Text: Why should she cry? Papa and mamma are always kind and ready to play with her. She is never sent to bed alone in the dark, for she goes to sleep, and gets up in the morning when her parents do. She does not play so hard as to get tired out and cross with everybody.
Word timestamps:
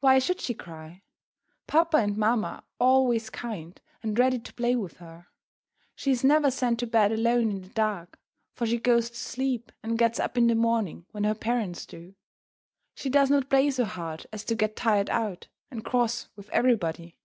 Why 0.00 0.18
should 0.18 0.40
she 0.40 0.52
cry? 0.52 1.02
Papa 1.68 1.98
and 1.98 2.16
mamma 2.16 2.48
are 2.48 2.64
always 2.80 3.30
kind 3.30 3.80
and 4.02 4.18
ready 4.18 4.40
to 4.40 4.54
play 4.54 4.74
with 4.74 4.96
her. 4.96 5.28
She 5.94 6.10
is 6.10 6.24
never 6.24 6.50
sent 6.50 6.80
to 6.80 6.88
bed 6.88 7.12
alone 7.12 7.50
in 7.52 7.60
the 7.60 7.68
dark, 7.68 8.18
for 8.52 8.66
she 8.66 8.78
goes 8.78 9.10
to 9.10 9.16
sleep, 9.16 9.70
and 9.84 9.96
gets 9.96 10.18
up 10.18 10.36
in 10.36 10.48
the 10.48 10.56
morning 10.56 11.06
when 11.12 11.22
her 11.22 11.36
parents 11.36 11.86
do. 11.86 12.16
She 12.96 13.08
does 13.10 13.30
not 13.30 13.48
play 13.48 13.70
so 13.70 13.84
hard 13.84 14.26
as 14.32 14.42
to 14.46 14.56
get 14.56 14.74
tired 14.74 15.08
out 15.08 15.46
and 15.70 15.84
cross 15.84 16.30
with 16.34 16.50
everybody. 16.50 17.16